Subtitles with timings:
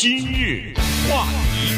[0.00, 0.72] 今日
[1.10, 1.74] 话题，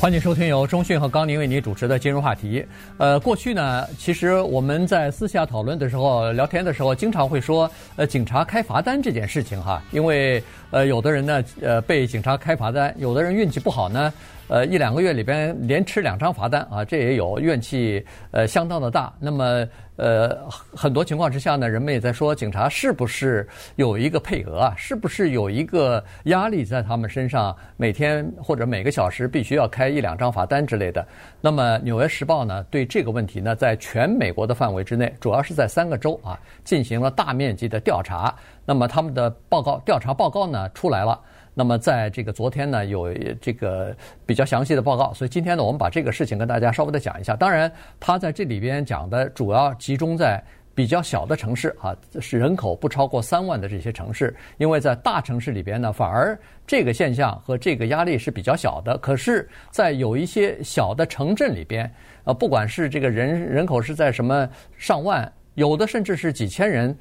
[0.00, 2.64] 欢迎收听由中讯和高宁为您主持的今日话题。
[2.96, 14.10] 呃，过去呢，其实我们在私下讨论的时候、聊天的时候，经常会说，呃，警察开罚单这件事情哈，因为呃，有的人呢，呃，被警察开罚单，有的人运气不好呢。
[14.48, 19.12] 呃，一两个月里边连吃两张罚单啊，这也有怨气，呃，相当的大。
[19.18, 20.38] 那么，呃，
[20.74, 24.74] 很多情况之下呢，人们也在说，警察是不是有一个配额啊？
[24.76, 31.04] 是不是有一个压力在他们身上，每天或者每个小时必须要开一两张罚单之类的？
[31.40, 38.32] 那么，《纽约时报》呢，对这个问题呢，在全美国的范围之内，主要是在三个州啊，进行了大面积的调查。
[38.64, 41.20] 那么，他们的报告调查报告呢，出来了。
[41.58, 43.10] 那么，在这个昨天呢，有
[43.40, 47.34] 这个比较详细的报告，所以今天呢，我们把这个事情跟大家稍微的讲一下。
[47.34, 58.98] 当然，他在这里边讲的主要集中在比较小的城市啊，是人口不超过三万的这些城市，因为在大城市里边呢，反而这个现象和这个压力是比较小的。
[58.98, 61.90] 可是，在有一些小的城镇里边，
[62.24, 66.94] 呃，不管是这个人人口是在什么上万，有的甚至是几千人。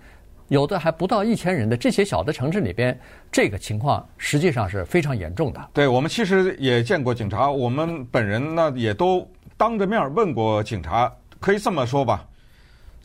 [0.48, 3.00] 有的还不到一千人的这些小的城市里边，
[3.32, 5.70] 这个情况实际上是非常严重的。
[5.74, 11.12] 对，我们其实也见过警察，我们本人呢也都当着面问过警察。
[11.40, 12.28] 可以这么说吧，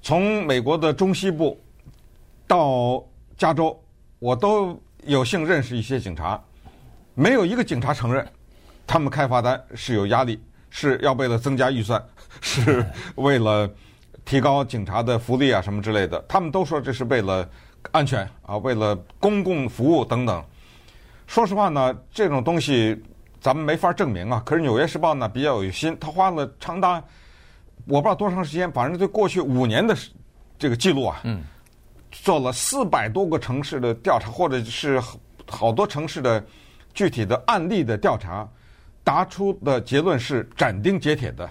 [0.03, 1.59] 从美国的中西部
[2.47, 3.03] 到
[3.39, 3.83] 加州，
[4.19, 6.39] 我都有幸认识一些警察，
[7.15, 8.27] 没有一个警察承认
[8.87, 10.39] 他们开罚单是有压力，
[10.69, 12.03] 是要为了增加预算，
[12.43, 13.71] 是为了。
[14.31, 17.51] 提高警察的福利啊，什么之类的，他们都说这是为了
[17.91, 20.41] 安全啊，为了公共服务等等。
[21.27, 22.97] 说实话呢，这种东西
[23.41, 24.41] 咱们没法证明啊。
[24.47, 27.03] 可是《纽约时报》呢比较有心，他花了长达
[27.87, 29.97] 我不知道多长时间，反正对过去五年的
[30.57, 31.43] 这个记录啊，嗯，
[32.13, 35.03] 做了四百多个城市的调查，或者是
[35.49, 36.41] 好多城市的
[36.95, 38.49] 具体的案例的调查，
[39.03, 41.51] 答出的结论是斩钉截铁的。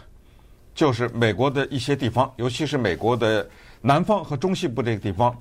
[0.80, 3.46] 就是美国的一些地方，尤其是美国的
[3.82, 5.38] 南方和中西部这个地方，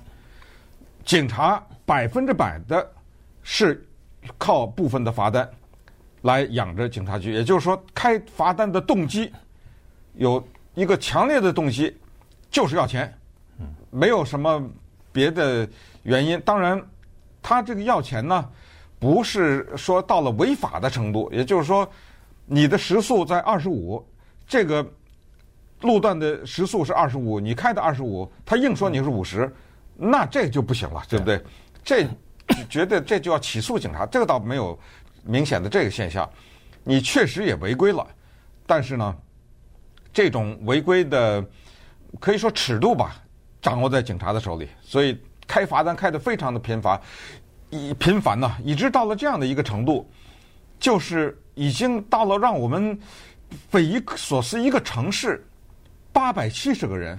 [1.05, 2.85] 警察百分之百的
[3.41, 3.87] 是
[4.37, 5.49] 靠部分的罚单
[6.23, 7.31] 来养着警察局。
[7.31, 9.31] 也就是说，开罚单的动机
[10.15, 11.95] 有一个强烈的动机，
[12.51, 13.17] 就是要钱，
[13.89, 14.61] 没有什么
[15.09, 15.65] 别的
[16.03, 16.37] 原因。
[16.41, 16.85] 当然，
[17.41, 18.45] 他这个要钱呢，
[18.99, 21.89] 不是说到了违法的程度，也就是说，
[22.45, 24.05] 你的时速在二十五，
[24.45, 24.85] 这个。
[25.81, 29.53] 路段的时速是二十五，你开的二十五，他硬说你是五十，
[29.95, 31.41] 那这就不行了，对不对？
[31.83, 32.05] 这
[32.69, 34.77] 觉得这就要起诉警察， 这个倒没有
[35.23, 36.29] 明显的这个现象。
[36.83, 38.05] 你确实也违规了，
[38.65, 39.15] 但是呢，
[40.11, 41.45] 这种违规的
[42.19, 43.15] 可以说尺度吧，
[43.61, 46.99] 掌握在警察的手里，所以开罚单开的非常的频繁，
[47.69, 50.09] 以频繁呢，以致到了这样的一个程度，
[50.79, 52.99] 就是已经到了让我们
[53.69, 55.45] 匪夷所思一个城市。
[56.19, 57.17] 八百七十个人，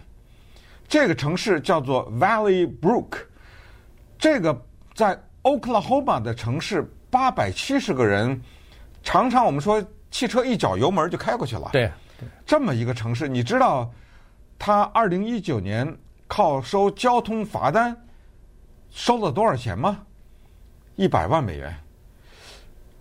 [0.87, 3.17] 这个城市叫做 Valley Brook，
[4.19, 4.63] 这个
[4.93, 8.39] 在 Oklahoma 的城市，八百七十个人，
[9.03, 11.71] 常常我们说汽车一脚油门就开过去了。
[11.73, 11.91] 对，
[12.45, 13.91] 这么一个城市，你知道
[14.59, 15.97] 他二零一九年
[16.29, 17.97] 靠收交通罚单
[18.91, 19.99] 收了多少钱吗？
[20.97, 21.75] 一百万美元，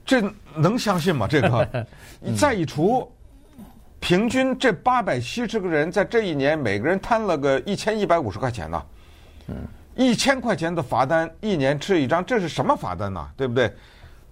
[0.05, 0.21] 这
[0.55, 1.27] 能相信吗？
[1.27, 1.85] 这个，
[2.21, 3.11] 你 再一除。
[3.99, 8.83] 平均这八百七十个人在这一年，每个人摊了个一千一百五十块钱呢。
[9.47, 9.55] 嗯，
[9.95, 13.29] 一千块钱的罚单，一年吃一张，这是什么罚单呢？
[13.35, 13.71] 对不对？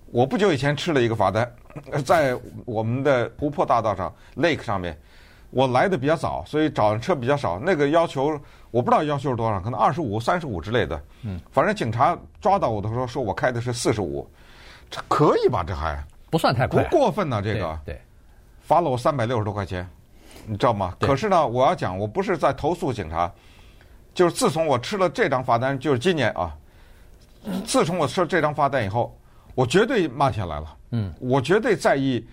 [0.09, 1.51] 我不久以前吃了一个罚单，
[2.05, 4.97] 在我们的湖泊大道上 Lake 上面，
[5.49, 7.59] 我来的比较早，所以找的车比较少。
[7.59, 8.39] 那个要求
[8.71, 11.01] 我不知道要求是多少，可能二十五、三十五之类的。
[11.23, 14.25] 嗯，反正警察抓到我的时候，说我开的是四十五，
[14.89, 15.63] 这可以吧？
[15.67, 17.41] 这还不算太快，不过分呢。
[17.41, 17.93] 这个对。
[17.93, 18.01] 对
[18.67, 19.87] 罚了我三百六十多块钱，
[20.45, 20.93] 你知道吗？
[20.99, 23.31] 可是呢，我要讲，我不是在投诉警察，
[24.13, 26.53] 就是自从我吃了这张罚单，就是今年啊，
[27.65, 29.17] 自从我吃了这张罚单以后，
[29.55, 30.75] 我绝对慢下来了。
[30.91, 32.27] 嗯，我绝对在意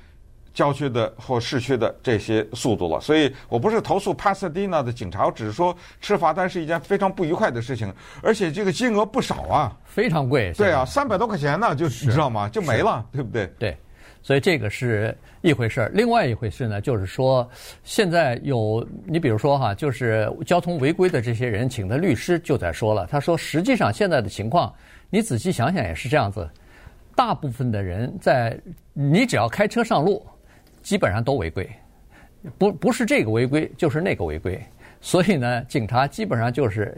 [0.53, 3.01] 郊区的或市区的这些速度了。
[3.01, 7.95] 所以我不是投诉帕萨迪纳的警察，我只是说吃罚单是一件非常不愉快的事情，
[8.25, 10.53] 而且这个金额不少啊，非常贵。
[10.55, 12.49] 对啊，三百多块钱呢，就你知道吗？
[12.49, 13.47] 就没了，对不对？
[13.57, 13.79] 对。
[14.25, 17.47] 所以这个是一回事儿，另外一回事呢，就是说，
[17.83, 24.75] 现在有你比如说哈，就是交通违规的这些人，请的律师就在说了，他说，实际上现在的情况，
[25.11, 26.49] 你仔细想想也是这样子，
[27.15, 28.59] 大部分的人在
[28.95, 30.25] 你只要开车上路，
[30.83, 31.69] 基本上都违规，
[32.57, 34.59] 不不是这个违规就是那个违规，
[35.03, 36.97] 所以呢，警察基本上就是。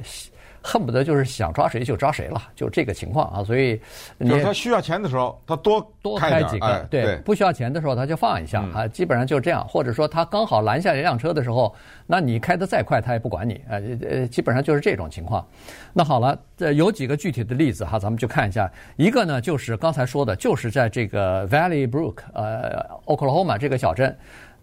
[0.67, 3.45] 恨不得就是想抓谁就抓谁了，就这个情况啊。
[3.45, 3.81] 所以
[4.19, 9.65] 你就是他需要钱的时候，他多多开开几个，哎、对，不需要钱的时候他就放一下、嗯、啊，基本上就这样。
[9.69, 11.73] 或者说他刚好拦下一辆车的时候，
[12.05, 13.79] 那你开得再快，他也不管你啊。
[14.11, 15.47] 呃，基本上就是这种情况。
[15.93, 18.69] 那好了，这有几个具体的例子哈，咱们就看一下。
[18.97, 24.17] 一个呢，就是刚才说的，就是在这个 Valley Brook，呃，Oklahoma 这个小镇。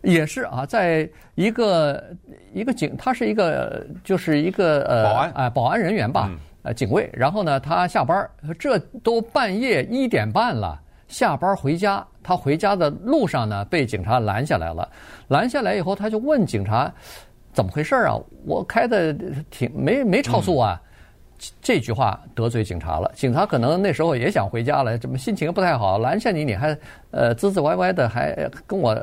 [0.04, 2.04] 也是啊，在一个
[2.54, 6.30] 一个警，他是一个就是一个呃，保安哎，保安人员吧，
[6.62, 7.10] 呃，警卫。
[7.14, 8.30] 然后呢，他下班，
[8.60, 12.06] 这都半夜一点半了，下班回家。
[12.22, 14.88] 他回家的路上呢，被警察拦下来了。
[15.30, 16.94] 拦下来以后，他就问警察
[17.52, 18.18] 怎么回事啊？
[18.46, 19.14] 我开的
[19.50, 20.82] 挺没没超速啊。
[20.84, 20.90] 嗯
[21.62, 26.78] 这句话得罪警察了，警察可能那时候也想回家了，怎么心情不太好，拦下你，你还
[27.12, 28.96] 呃唧唧歪歪的，还跟我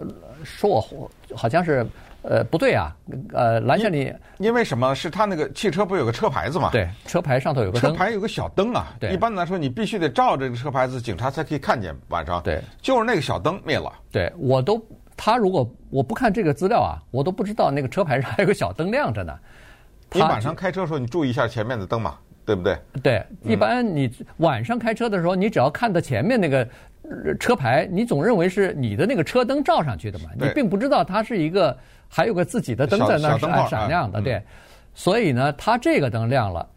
[0.44, 1.86] 说我好像是
[2.22, 2.94] 呃不对啊，
[3.32, 4.00] 呃拦下你
[4.38, 4.94] 因，因为什么？
[4.94, 6.70] 是他那个汽车不有个车牌子嘛？
[6.70, 8.94] 对，车牌上头有个灯，车牌有个小灯啊。
[9.00, 12.42] 对，一般来说你必须得照这个车牌子，警察才可以看见晚上。
[12.42, 13.92] 对，就是那个小灯灭了。
[14.12, 14.84] 对，我都
[15.16, 19.32] 他如果我不看这个资料啊，我都不知道那个车牌上还有个小灯亮着呢。
[20.12, 22.16] 你晚上开车的时候，你注意一下前面的灯嘛。
[22.42, 22.76] 对不对？
[23.00, 26.66] 对，一般你晚上开车的时候，你只要看到前面那个
[27.38, 31.76] 车牌，你总认为是你的那个车灯照上去的嘛，你并不知道它是一个
[32.08, 34.42] 还有个自己的灯在那儿闪亮的，对。
[34.94, 36.68] 所以呢，它这个灯亮了，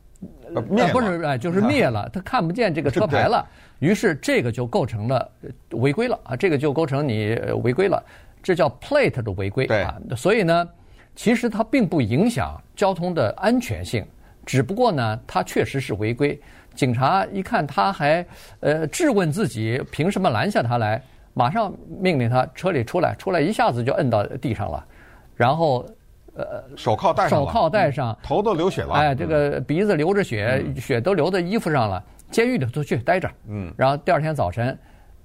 [0.69, 3.45] 灭不是哎，就是灭了， 它看不见这个车牌了，
[3.79, 5.31] 于是这个就构成了
[5.71, 8.01] 违规了啊，这个就构成你违规了，
[8.41, 9.97] 这叫 plate 的违规啊。
[10.15, 10.69] 所以呢，
[11.15, 14.05] 其实它并不影响交通的安全性。
[14.45, 16.39] 只不过呢，他确实是违规。
[16.75, 18.25] 警察一看他还
[18.59, 20.99] 呃质问自己凭什么拦下他来，
[21.35, 24.83] 马上命令他车里出来，出来一下子就摁到地上了，
[25.35, 25.85] 然后
[26.35, 32.03] 呃手铐戴上，手铐戴上，头都流血了，哎，这个鼻子流着血，血都流到衣服上了。
[32.31, 34.75] 监狱里头去待着，嗯，然后第二天早晨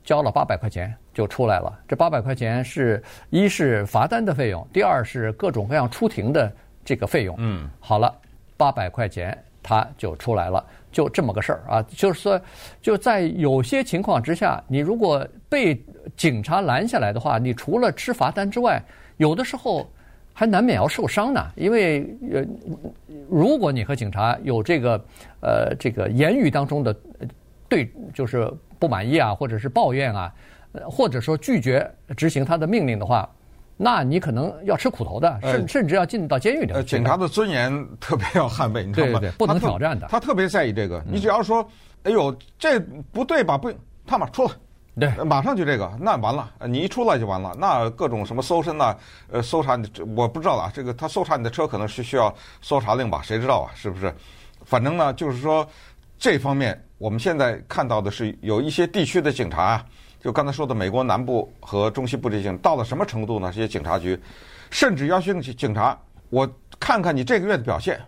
[0.04, 1.78] 交了八百块钱就出来了。
[1.88, 6.52] 这八百块钱是一是罚单的费用，第二是各种各样出庭的
[6.84, 7.34] 这个费用。
[7.38, 8.14] 嗯，好了。
[8.58, 11.82] 八百块钱他就出来了，就这么个事儿啊。
[11.88, 12.40] 就是说，
[12.82, 15.82] 就在有些情况之下，你如果被
[16.16, 18.82] 警察拦下来的话，你除了吃罚单之外，
[19.16, 19.88] 有的时候
[20.32, 21.46] 还难免要受伤呢。
[21.54, 22.44] 因为呃，
[23.28, 25.04] 如果你和警察有这个
[25.40, 26.94] 呃这个言语当中的
[27.68, 30.34] 对，就是不满意啊，或者是抱怨啊，
[30.84, 33.28] 或者说拒绝执行他的命令的话。
[33.80, 36.72] 那你可能要吃苦头的，甚甚至要进到监狱里。
[36.72, 39.20] 呃，警察的尊严特别要捍卫，你知道吗？
[39.20, 40.08] 对对对，不能挑战的。
[40.10, 41.00] 他特别在意这个。
[41.06, 41.64] 你只要说，
[42.02, 42.80] 哎呦，这
[43.12, 43.56] 不对吧？
[43.56, 43.72] 不，
[44.04, 44.50] 他妈出来，
[44.98, 47.54] 对，马上就这个，那完了，你一出来就完了。
[47.56, 48.96] 那各种什么搜身呐，
[49.30, 50.68] 呃，搜查你，我不知道啊。
[50.74, 53.22] 这个他搜查你的车，可能是需要搜查令吧？
[53.22, 53.70] 谁知道啊？
[53.76, 54.12] 是不是？
[54.64, 55.64] 反正呢，就是说
[56.18, 59.86] 这方面，我们现在看到的是有一些地区的警察啊。
[60.20, 63.52] 就刚才说的，美国南部和中西部这些到了什么程度呢？
[63.54, 64.18] 这些警察局
[64.68, 65.96] 甚至要求警察，
[66.28, 66.48] 我
[66.80, 68.00] 看看你这个月的表现。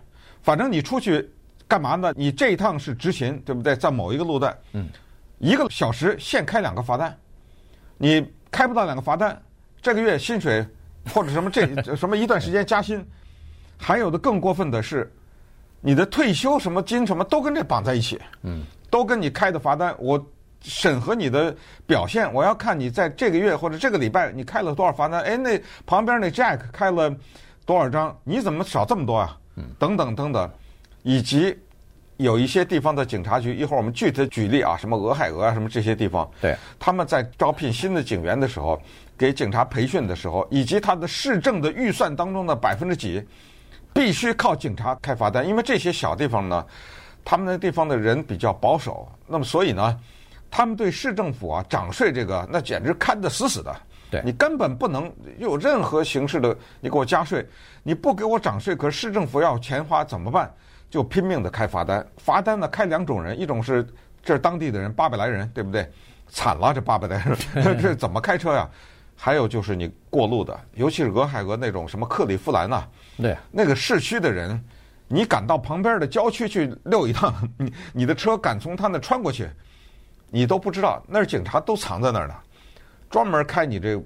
[0.43, 1.29] 反正你出去
[1.69, 2.13] 干嘛呢？
[2.17, 3.75] 你这一趟是执勤，对不对？
[3.75, 4.89] 在某一个路段，嗯，
[5.39, 7.17] 一个小时限开两个罚单，
[7.97, 9.41] 你开不到两个罚单，
[9.81, 10.65] 这个月薪水
[11.13, 11.65] 或者什么这
[11.95, 13.05] 什么一段时间加薪。
[13.77, 15.09] 还有的更过分的是，
[15.79, 20.23] 你的退休什么金什么都跟这绑在一起，嗯，都跟你开的罚单我。
[20.63, 21.55] 审核你的
[21.87, 25.21] 表现，我要看你在这个月或者这个礼拜你开了多少罚单。
[25.23, 27.13] 哎，那旁边那 Jack 开了
[27.65, 28.15] 多少张？
[28.23, 29.37] 你怎么少这么多啊？
[29.77, 30.49] 等等等等，
[31.03, 31.57] 以及
[32.17, 38.79] 有一些地方的警察局，一会儿我们具体举例啊，什么俄亥俄啊，什么这些地方，对，他们在招聘新的警员的时候，
[39.17, 43.23] 给警察培训的时候，以及他的市政的预算当中的百分之几，
[43.93, 46.65] 必须靠警察开罚单，因为这些小地方呢，
[47.25, 49.99] 他们那地方的人比较保守，那么所以呢。
[50.51, 53.73] 他们对市政府啊涨税这个，那简直看得死死的。
[54.11, 57.47] 对，你根本不能有任何形式的，你给我加税，
[57.81, 60.53] 你不给我涨税，可是市政府要钱花怎么办？
[60.89, 62.05] 就拼命的开罚单。
[62.17, 63.87] 罚单呢开两种人，一种是
[64.21, 65.89] 这是当地的人八百来人，对不对？
[66.27, 68.69] 惨了，这八百来人， 这怎么开车呀？
[69.15, 72.83] 还有就是你过路的，尤其是俄亥俄那种什么克利夫兰呐，
[73.17, 74.61] 对，那个市区的人，
[75.07, 79.47] 你敢到旁边的郊区去溜一趟， 你你的车敢从他那穿过去。
[80.31, 82.33] 你都不知道，那儿警察都藏在那儿呢，
[83.09, 84.01] 专门开你这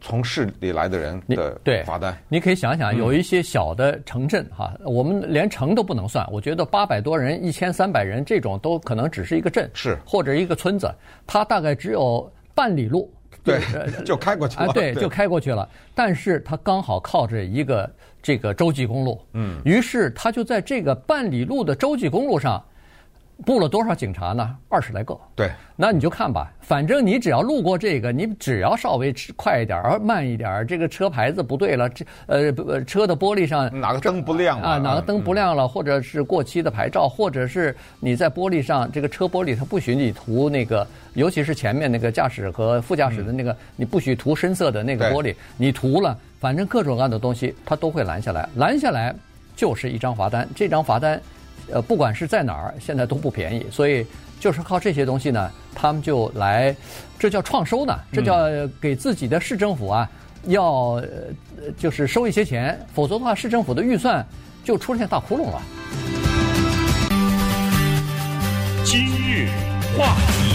[0.00, 2.16] 从市里来的人的罚单。
[2.28, 6.24] 你可以想想，有一些小的城镇哈，我们连城都不能算。
[6.30, 10.94] 我觉得八百多人、一千三百人这种都可能只是一个镇，是或者一个村子，
[11.26, 13.12] 它大概只有半里路，
[13.42, 13.60] 对，
[14.06, 15.68] 就开过去了啊，对，就开过去了。
[15.92, 17.90] 但是他刚好靠着一个
[18.22, 22.64] 这个洲际公路，嗯，于是他就在这个半里路的洲际公路上。
[23.44, 24.56] 布了多少警察呢？
[24.68, 25.18] 二十来个。
[25.34, 34.78] 对，那你就看吧，反正你只要路过这个，你只要稍微快一点儿、慢一点儿，这个车牌子不对了，这呃车的玻璃上哪个灯不亮啊？
[34.78, 49.14] 哪个灯不亮了，或者是过期的牌照，或者是你在玻璃上这个车玻璃它不许你涂那个，尤其是前面那个驾驶和副驾驶的那个，你不许涂深色的那个玻璃，你涂了，反正各种各样的东西它都会拦下来，拦下来
[49.56, 51.20] 就是一张罚单，这张罚单。
[51.72, 54.06] 呃，不管是在哪儿，现在都不便宜，所以
[54.38, 56.74] 就是靠这些东西呢，他们就来，
[57.18, 58.36] 这叫创收呢，这叫
[58.80, 60.08] 给自己的市政府啊，
[60.44, 61.04] 要呃
[61.78, 64.24] 就是收一些钱，否则的话，市政府的预算
[64.62, 65.62] 就出现大窟窿了。
[68.84, 69.48] 今日
[69.96, 70.53] 话题。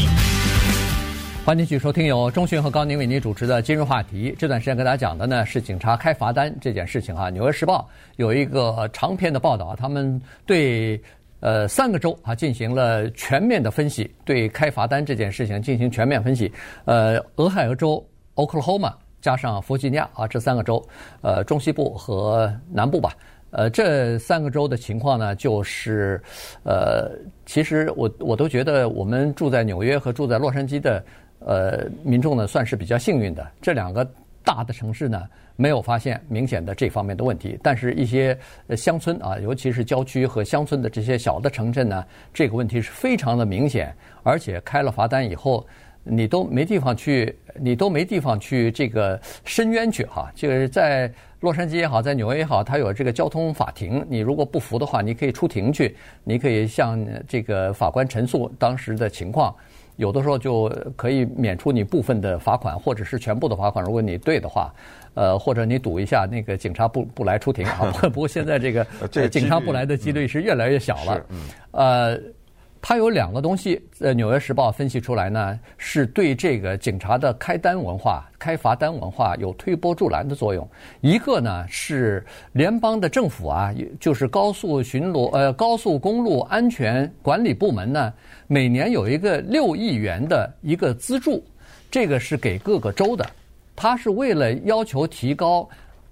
[1.50, 4.36] 欢迎继续收听由钟迅和高宁为您主持的今日话题。
[4.38, 7.26] 这段时间跟大家讲的呢是警察开罚单这件事情啊。
[7.32, 11.02] 《纽约时报》有一个长篇的报道，他们对
[11.40, 16.54] 呃三个州啊进行了全面的分析，对开罚单这件事情进行全面分析。
[16.86, 20.88] 呃，俄亥俄州、Oklahoma 加上弗吉尼亚啊这三个州，
[21.22, 23.12] 呃中西部和南部吧，
[23.50, 26.22] 呃这三个州的情况呢，就是
[26.62, 27.10] 呃
[27.48, 31.04] 其实我我都觉得我们住在纽约和住在洛杉矶的。
[31.40, 34.06] 呃，民众呢算是比较幸运的，这两个
[34.44, 35.24] 大的城市呢
[35.56, 38.38] 没有发现明显的这方面的问题，但是一些
[38.76, 43.94] 乡村啊，尤其是郊区和乡村的这些小的城镇呢，这个问题是非常的明显，
[44.24, 45.66] 而且开了罚单以后，
[46.04, 50.32] 你都没地方去，你都没地方去这个申冤去哈。
[50.34, 59.54] 就是在洛杉矶也好，在纽约也好，它有这个交通法庭，你如果不服的话，你可以出庭去，你可以向这个法官陈述当时的情况。
[60.00, 63.84] 有的时候就可以免除你部分的罚款，或者是全部的罚款。
[63.84, 64.74] 如果你对的话，
[65.14, 67.92] 呃，或者你赌一下那个警察不不来出庭啊。
[68.14, 68.88] 不过现在这个
[69.30, 71.26] 警察不来的几率是越来越小了。
[71.72, 72.18] 呃，
[72.82, 80.68] 它有两个东西，呃，《纽约时报》分析出来呢，是对这个警察的开单文化、开罚单文化有推波助澜的作用。
[81.02, 88.14] 一个呢是联邦的政府啊，就是高速巡逻呃高速公路安全管理部门呢。
[88.48, 91.44] 每年有一个六亿元的一个资助，
[91.92, 93.26] 这个是给各个州的，
[93.76, 95.68] 它是为了要求提高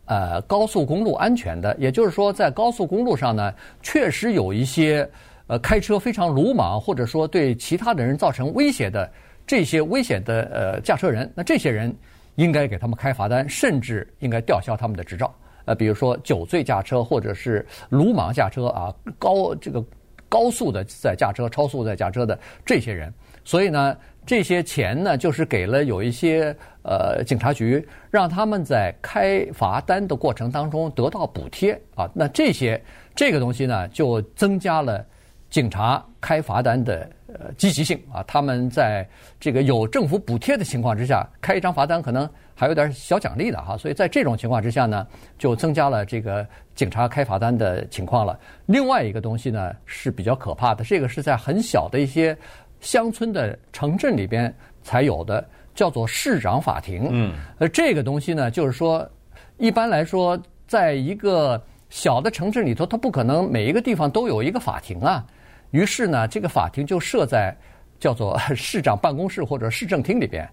[0.05, 1.75] 呃高速公路安全的。
[1.79, 5.09] 也就是说，在高速公路上呢，确实有一些
[5.47, 9.11] 呃开车非常鲁莽，或者说对其他的人造成威胁的
[9.45, 11.93] 这些危险的呃驾车人，那这些人
[12.35, 15.33] 应该给他们开罚单，甚至应该吊销他们的执照。
[15.65, 19.83] 呃，比如说酒醉驾车或者是鲁莽驾车啊，高这个。
[20.29, 23.13] 高速的在驾车、超速在驾车的这些人，
[23.45, 32.11] 所以呢，这些钱呢，就是给了有一些呃警察局，让他们在开罚单的过程当中得到补贴啊。
[32.13, 32.83] 那这些
[33.15, 35.05] 这个东西呢，就增加了
[35.49, 38.23] 警察开罚单的呃积极性啊。
[38.27, 39.07] 他们在
[39.39, 43.77] 这个有政府补贴的情况之下，开一张罚单可能还有点小奖励的哈。
[43.77, 45.05] 所以在这种情况之下呢，
[45.37, 46.45] 就增加了这个。
[46.77, 48.39] 警察开罚单的情况了。
[48.67, 52.37] 另外一个东西呢是比较可怕的，这个是在很小的一些
[52.81, 57.07] 乡村的城镇里边才有的，叫做市长法庭。
[57.09, 59.09] 嗯，呃，这个东西呢，就是说，
[59.57, 65.25] 一般来说，在一个小的城镇里头，它不可能每一个地方都有一个法庭啊。
[65.71, 67.55] 于是呢，这个法庭就设在
[67.99, 70.47] 叫做 市长办公室或者市政厅里边，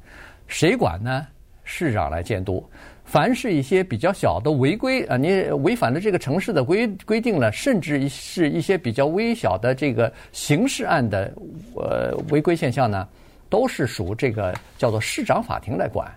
[0.47, 1.27] 谁管呢？
[1.63, 2.63] 市长来监督。
[3.05, 11.33] 凡是一些比较小的违规啊，你违反了这个城市的规规定了，甚至是一些比较微小的这个刑事案的
[11.75, 13.07] 呃违规现象呢，
[13.49, 16.11] 都是属这个叫做市长法庭来管。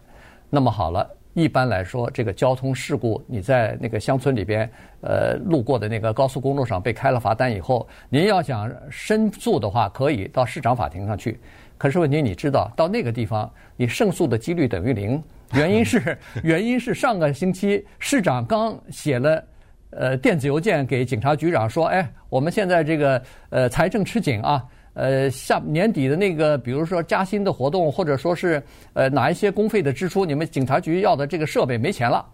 [0.50, 4.68] 那么好了，一般来说，这个交通事故你在那个乡村里边
[5.02, 11.40] 呃路过的那个高速公路上被开了罚单以后，您要想申诉的话，可以到市长法庭上去。
[11.78, 15.22] 可是问题你知道，到那个地方你胜诉的几率等于零。
[15.54, 19.44] 原因是 原因是上个星期市长刚写了
[19.92, 24.66] 呃电子邮件给警察局长说，哎，我们现在这个呃财政吃紧啊，
[24.98, 28.62] 呃下年底的那个比如说加薪的活动，或者说是
[28.94, 32.26] 呃哪一些公费的支出，你们警察局要的这个设备没钱了，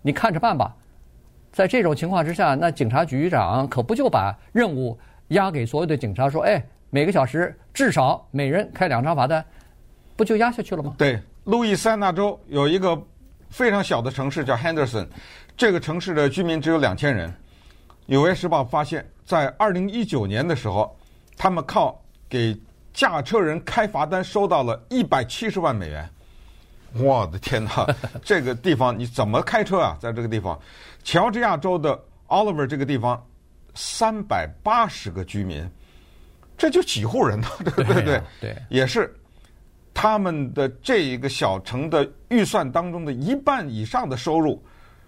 [0.00, 0.74] 你看着办吧。
[1.50, 4.96] 在这种情况之下，那警察局长可不就把任务
[5.28, 9.44] 压给所有的警察说，哎，每个小时至少每人开两张罚单，
[10.16, 10.94] 不就压下去了吗？
[10.96, 11.20] 对。
[11.44, 12.96] 路易斯安那州有一个
[13.50, 15.08] 非常小的城市叫 Henderson，
[15.56, 17.34] 这个城市的居民只有两千人。
[18.06, 20.96] 纽约时报发现，在二零一九年的时候，
[21.36, 22.00] 他们靠
[22.32, 22.58] 给
[22.94, 26.08] 驾车人开罚单收到了一百七十万美元。
[26.94, 27.86] 我的天哪，
[28.24, 29.98] 这个地方你怎么开车啊？
[30.00, 30.58] 在这个地方，
[31.04, 33.22] 乔治亚州的 Oliver 这个地方，
[33.74, 35.68] 三百八十个居民，
[36.56, 37.46] 这就几户人呢？
[37.76, 38.02] 对不对？
[38.02, 39.14] 对，对，也是
[39.92, 44.64] 他们的这一个小城的预算当中的一半以上的收入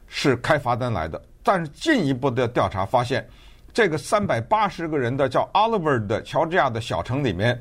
[0.07, 1.19] 是开罚单来的。
[1.43, 3.27] 但是进一步的调查发现，
[3.75, 7.61] 这个三百八十个人的叫 Oliver 的乔治亚的小城里面，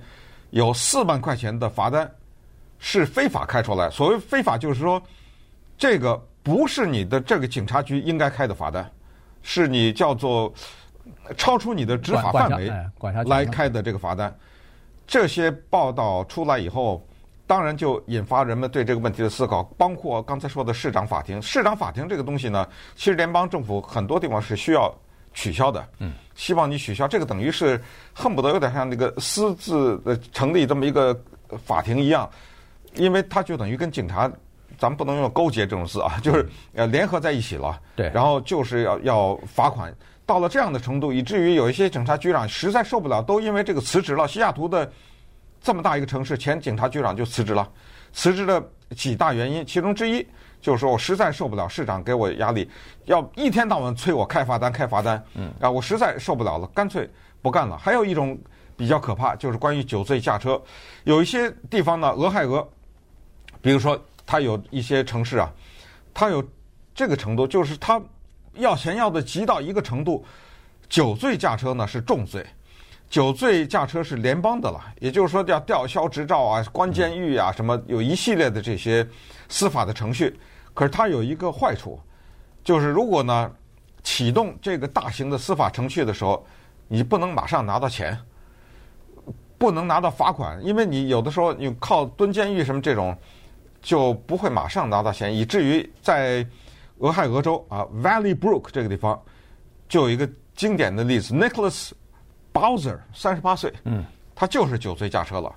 [0.51, 2.09] 有四万块钱的罚单。
[2.85, 3.89] 是非法开出来。
[3.89, 5.01] 所谓非法，就是说，
[5.77, 8.91] 这个不是你的这个警察局应该开的罚单，
[9.41, 10.53] 是你叫做
[11.37, 12.69] 超出你的执法范围
[13.25, 14.35] 来开的这个罚单。
[15.07, 17.01] 这些报道出来以后，
[17.47, 19.63] 当然就引发人们对这个问题的思考。
[19.77, 22.67] 包括刚才说的市长法庭，市长法庭这个东西呢，
[22.97, 24.93] 其实联邦政府很多地方是需要
[25.33, 25.87] 取消的。
[25.99, 27.81] 嗯，希望你取消这个，等于是
[28.13, 31.19] 恨不得有点像那个私自的成立这么一个
[31.65, 32.29] 法庭一样。
[32.95, 34.31] 因为他就等于跟警察，
[34.77, 37.79] 咱们不能用勾结这种字啊，就是呃联合在一起了。
[37.95, 38.09] 对。
[38.13, 39.91] 然后就是要要罚款，
[40.27, 44.27] 到了这样的程度，以至于有一些警察局长实在受不了，都因为这个辞职了。
[44.27, 44.91] 西雅图的
[45.59, 47.67] 这么大一个城市，前警察局长就辞职了。
[48.11, 48.63] 辞职的
[48.95, 50.23] 几大原因，其中之一
[50.63, 52.67] 就是说我实在受不了市长给我压力，
[53.03, 55.21] 要一天到晚催我开罚单开罚单。
[55.33, 55.53] 嗯。
[55.59, 57.07] 啊，我实在受不了了，干脆
[57.41, 57.77] 不干了。
[57.77, 58.39] 还有一种
[58.77, 60.59] 比较可怕，就是关于酒醉驾车，
[61.03, 62.65] 有一些地方呢，俄亥俄。
[63.61, 65.51] 比如说，它有一些城市啊，
[66.13, 66.41] 它有
[66.95, 68.01] 这个程度，就是它
[68.53, 70.25] 要钱要的急到一个程度，
[70.87, 72.45] 酒醉驾车呢是重罪，
[73.09, 79.05] 酒醉驾车是联邦的了，也就是说要吊销执照啊、关监狱啊，什么有一系列的这些
[79.49, 80.33] 司法的程序。
[80.73, 81.99] 可是它有一个坏处，
[82.63, 83.51] 就是如果呢
[84.03, 86.45] 启动这个大型的司法程序的时候，
[86.87, 88.17] 你不能马上拿到钱，
[89.57, 93.17] 不能拿到罚款，因为你有的时候你靠蹲监狱什么这种。
[93.83, 96.47] 就不会马上拿到钱，以至于在
[96.99, 99.21] 俄亥俄州啊，Valley Brook 这个地方，
[99.89, 100.25] 就有一个
[100.55, 101.91] 经典的例子，Nicholas
[102.53, 105.53] Bowser 三十八岁，嗯，他就是酒醉驾车了，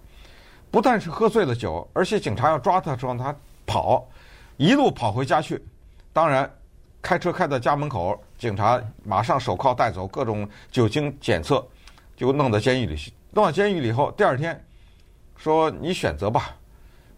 [0.73, 3.33] 不但是喝醉了酒，而且警察要抓他的时候，他
[3.65, 4.05] 跑，
[4.57, 5.63] 一路跑回家去，
[6.13, 6.51] 当然
[7.03, 11.67] 开车开到家门口，警察马上手铐带走，各种酒精检测，
[12.17, 14.59] 就弄到监狱里去，弄到监狱里以后，第二天
[15.37, 16.57] 说你选择吧。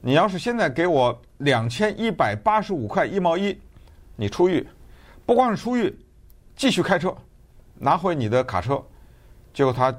[0.00, 3.58] 你要是现在给我两千一百八十五块一毛一，
[4.14, 4.66] 你出狱，
[5.26, 5.96] 不光是出狱，
[6.54, 7.12] 继续开车，
[7.74, 8.82] 拿回你的卡车。
[9.52, 9.92] 结果他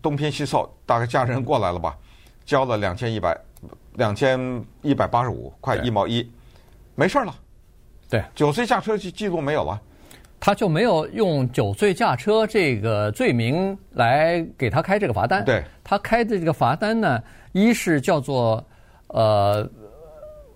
[0.00, 1.96] 东拼西凑，大概家人过来了吧，
[2.44, 3.36] 交了两千一百
[3.94, 6.30] 两千一百八十五块一毛一，
[6.94, 7.34] 没事了。
[8.08, 9.80] 对，酒醉驾车记记录没有了，
[10.38, 15.44] 他就没有用酒醉驾车这个罪名来给他开这个罚单。
[15.44, 18.64] 对，他开的这个罚单呢，一是叫做。
[19.14, 19.68] 呃，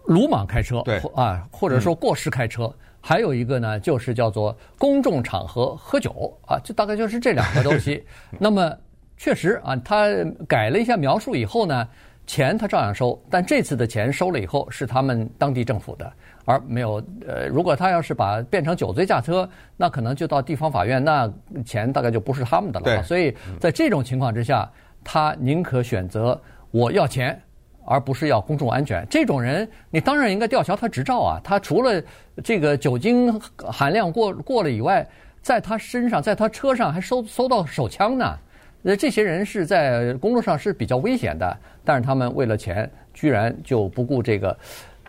[0.06, 8.02] 鲁莽开车，对啊，或者说过失开车，嗯、还有一个呢，就是叫做公众场合喝酒啊，就大概就是这两个东西。
[8.40, 8.74] 那么
[9.18, 10.06] 确实啊，他
[10.48, 11.86] 改了一下描述以后呢，
[12.26, 16.12] 钱他照样收，但这次的钱收了以后是他们当地政府的，
[16.44, 21.32] 而没有呃，如果他要是把变成酒醉驾车，那可能就到地方法院，那
[21.64, 22.84] 钱大概就不是他们的了。
[22.84, 24.70] 对，所以在这种情况之下，
[25.04, 27.40] 他宁可选择我要钱。
[27.88, 31.40] 而不是要公众安全，这种人你当然应该吊销他执照啊！
[31.44, 32.02] 他除了
[32.42, 35.08] 这个酒精含量过过了以外，
[35.40, 38.36] 在他身上，在他车上还收搜到手枪呢。
[38.86, 44.56] 呃，这些人是在公路上是比较危险的，但是他们为了钱，居然就不顾这个，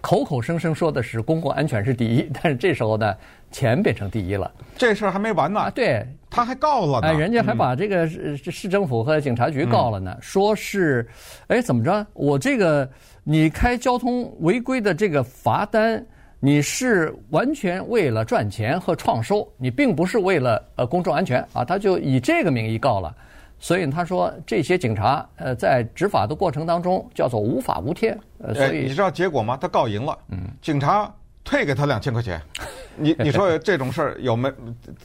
[0.02, 3.16] 口口声声说的是公共安全是第一， 但是这时候呢，
[3.52, 4.52] 钱变成第一了。
[4.76, 6.04] 这事儿还没完呢，啊、对。
[6.28, 11.08] 他还告了呢，哎，人家还把这个市市政府和警察局告了呢，嗯、说是，
[11.46, 12.04] 哎，怎么着？
[12.14, 12.90] 我这个
[13.24, 16.04] 你开交通违规的这个罚单，
[16.40, 23.16] 你是完全为了赚钱和创收，你并不是为了呃公众安全啊，他就以这个名义告了。
[23.60, 28.18] 所以他说这些警察呃在执法的过程当中叫做无法无天。
[28.40, 29.58] 呃，所以、哎、你知道结果吗？
[29.60, 31.12] 他告赢了，嗯，警察。
[31.50, 32.42] 退给他两千块钱，
[32.98, 34.52] 你你说这种事儿有没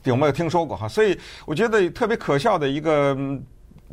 [0.02, 0.88] 有没有听说过哈？
[0.88, 3.16] 所以我觉得特别可笑的一个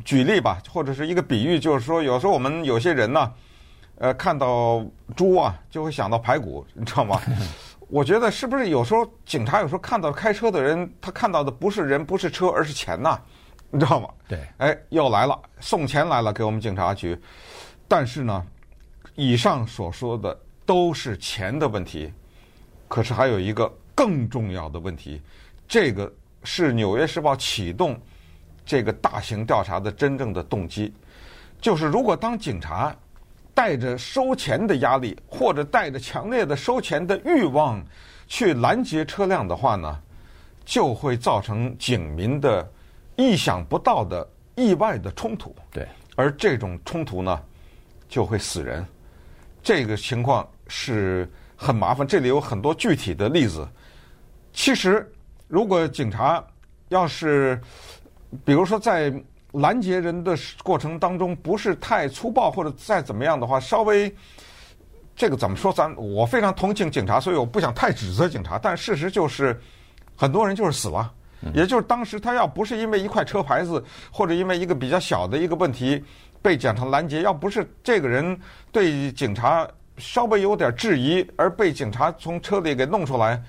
[0.03, 3.31] 举例吧，或者是一个比喻，就是说有时候我们有些人呢，
[3.99, 4.83] 呃，看到
[5.15, 7.21] 猪啊就会想到排骨，你知道吗？
[7.87, 13.19] 我觉得是不是有时候警察有时候看到开车的人，他看到的不是人不是车，而是钱呐，
[13.71, 14.09] 你知道吗？
[14.27, 17.17] 对，哎，又来了，送钱来了给我们警察局，
[17.87, 18.45] 但是呢，
[19.15, 22.11] 以上所说的都是钱的问题。
[22.87, 25.21] 可是还有一个更重要的问题，
[25.67, 26.11] 这个
[26.43, 27.95] 是《纽约时报》启动
[28.65, 30.91] 这个大型调查的真正的动机，
[31.61, 32.95] 就是如果当警察
[33.53, 37.79] 带着收钱的压力，或者带着强烈的收钱的欲望
[38.25, 40.01] 去拦截车辆的话呢，
[40.65, 42.67] 就会造成警民的
[43.19, 45.53] 意想不到的意外的冲突。
[45.69, 47.37] 对，而这种冲突呢，
[48.07, 48.85] 就会死人。
[49.61, 52.07] 这个情况是很麻烦。
[52.07, 53.67] 这里有很多具体的例子。
[54.53, 55.05] 其实，
[55.49, 56.41] 如果警察
[56.87, 57.59] 要是，
[58.45, 59.13] 比如说在
[59.51, 64.15] 拦截人的过程当中不是太粗暴或者再怎么样的话，稍微
[65.13, 65.73] 这个怎么说？
[65.73, 68.57] 咱我非常同情警察，所以我不想太指责警察。
[68.57, 69.59] 但事实就是，
[70.15, 71.13] 很多人就是死了。
[71.53, 76.03] 也就是当时他要不是因为一块车牌子，或者因为一个比较小的一个问题
[76.41, 78.39] 被警察拦截，要不是这个人
[78.71, 83.41] 对警察稍微有点质疑，而被警察从车里给弄出来，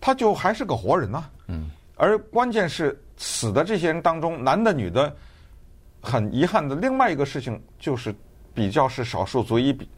[0.00, 1.24] 他就还是个活人呐。
[1.48, 1.70] 嗯。
[1.96, 5.14] 而关键是死的这些人当中，男的女的。
[6.02, 8.14] 很遗憾的，另外一个事情就是
[8.54, 9.88] 比较是少数族裔比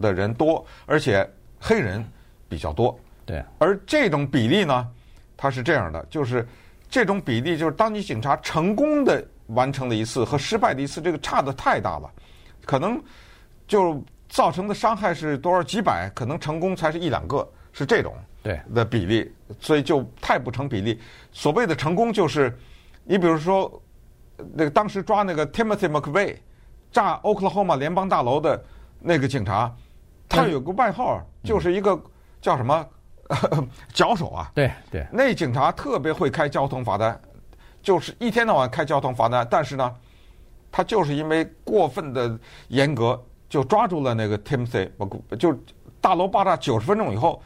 [0.00, 2.04] 的人多，而且黑人
[2.48, 2.96] 比较多。
[3.26, 4.88] 对，而这种比例呢，
[5.36, 6.46] 它是这样的，就是
[6.88, 12.10] 这种比例就是当你警察成功的完成了一次和失败的一次，这个差的太大了，
[12.64, 13.02] 可能
[13.66, 21.00] 就造成的伤害是多少几百，可能成功才是一两个，是这种对的比例，所以就太不成比例。
[21.32, 22.56] 所谓的成功就是，
[23.04, 23.82] 你比如说。
[24.54, 26.36] 那个当时抓那个 Timothy McVeigh
[26.92, 28.64] 炸 Oklahoma 联邦大楼的
[29.00, 29.74] 那个警察，
[30.28, 32.00] 他有个外号，就是一个
[32.40, 32.86] 叫什么
[33.92, 34.50] 脚手啊。
[34.54, 37.20] 对对，那警察特别会开交通罚单，
[37.82, 39.46] 就是一天到晚开交通罚单。
[39.50, 39.94] 但是呢，
[40.70, 42.38] 他就是因为过分的
[42.68, 44.88] 严格，就抓住了那个 Timothy。
[45.38, 45.56] 就
[46.00, 47.42] 大楼爆炸九十分钟以后，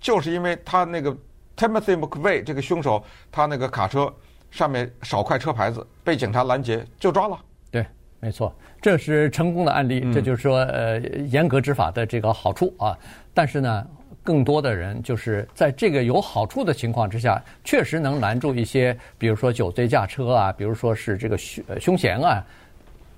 [0.00, 1.16] 就是因为他那个
[1.56, 4.12] Timothy McVeigh 这个凶手，他那个卡车。
[4.52, 7.38] 上面少块车牌子，被警察拦截就抓了。
[7.70, 7.86] 对，
[8.20, 10.02] 没错，这是成功的案例。
[10.04, 12.94] 嗯、这就是说，呃，严格执法的这个好处啊。
[13.32, 13.86] 但是呢，
[14.22, 22.44] 更多的人就是在这个有好处的情况之下，确实能拦住一些，比如说酒醉驾车啊，比如说是这个凶凶嫌啊。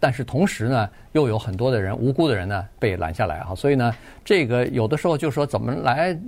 [0.01, 6.19] 但是同时呢，又有很多的人无辜的人呢被拦下来啊，所以呢，这个有的时候就说怎么来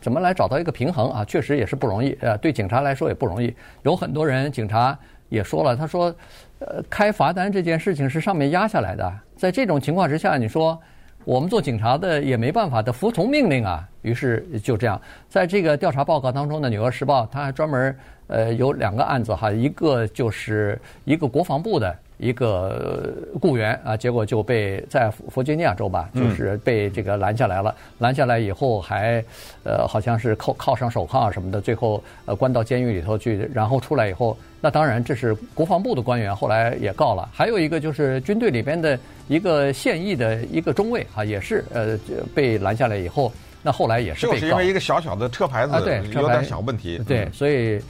[0.00, 3.54] 怎么来找到一个平衡啊，确实也是不容易，呃，对警察来说也不容易。
[3.82, 6.14] 有很多人，警察也说了，他说，
[6.60, 10.80] 呃，开罚单这件事情是上面压下来的，在这种情况之下，你说
[11.26, 13.86] 我们做警察的也没办法的服从命令啊。
[14.02, 17.94] 于是就这样，在这个调查报告当中呢，《纽约时报》他还专门
[18.28, 21.94] 呃有两个案子哈，一个就是一个国防部的。
[22.18, 23.12] 一个
[23.42, 27.74] 雇员啊，结果就被在弗吉尼亚州吧，就是被这个拦下来了。
[27.98, 29.22] 拦下来以后还，
[29.64, 33.46] 呃，好像是铐铐上手铐啊什么的，最后呃关到监狱里头去。
[33.52, 34.34] 然后出来以后，
[34.66, 37.28] 那当然这是国防部的官员，后来也告了。
[37.32, 38.98] 还有一个就是军队里边的
[39.28, 41.96] 一个现役的一个中尉啊，也是呃
[42.34, 44.34] 被拦下来以后，那后来也是被告。
[44.34, 45.72] 就是因为一个小小的车牌子，
[46.12, 47.00] 有点小问题。
[47.06, 47.80] 对，所以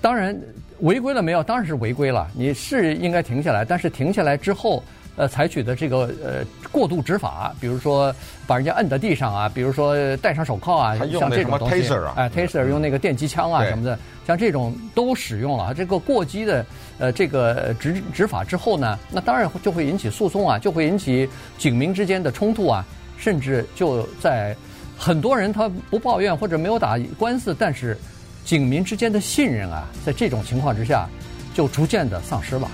[0.00, 0.34] 当然。
[0.80, 1.42] 违规了没有？
[1.42, 2.28] 当然是违规了。
[2.34, 4.84] 你是应该停下来，但是停下来之后，
[5.16, 8.14] 呃，采取的这个呃过度执法，比如说
[8.46, 15.74] 把人家摁在地上啊，比如说戴上手铐啊，像这种东西，哎，Taser 用那个电击枪啊什么的，像这种都使用了。
[15.74, 16.64] 这个过激的
[16.98, 22.84] 呃这个执执法之后呢，那当然就会引起诉讼啊，就会引起警民之间的冲突啊，
[23.16, 24.54] 甚至就在
[24.96, 27.96] 很多人他不抱怨或者没有打官司，但是。
[28.44, 31.08] 警民之间的信任啊，在这种情况之下，
[31.52, 32.70] 就逐渐的丧失了。